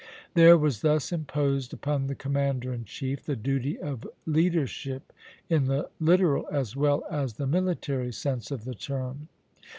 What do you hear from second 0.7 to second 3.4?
thus imposed upon the commander in chief the